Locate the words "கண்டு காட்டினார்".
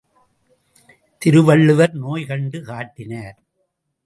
2.25-3.37